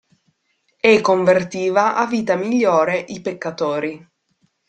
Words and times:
E 0.89 0.99
convertiva 0.99 1.93
a 1.95 2.07
vita 2.07 2.35
migliore 2.35 3.05
i 3.09 3.21
peccatori. 3.21 4.03